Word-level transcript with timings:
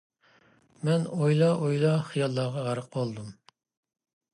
مەن 0.89 1.05
ئويلا— 1.17 1.51
ئويلا 1.59 1.95
خىياللارغا 2.09 2.67
غەرق 2.71 2.93
بولدۇم. 2.97 3.31